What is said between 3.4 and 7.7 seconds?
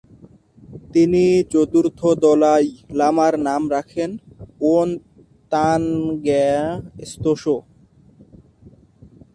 নাম রাখেন য়োন-তান-র্গ্যা-ম্ত্শো।